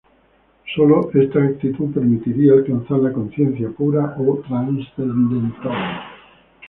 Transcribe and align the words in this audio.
Sólo 0.75 1.11
esta 1.13 1.43
actitud 1.43 1.93
permitiría 1.93 2.53
alcanzar 2.53 2.97
la 2.97 3.13
conciencia 3.13 3.69
pura 3.69 4.15
o 4.17 4.39
transcendental. 4.47 6.01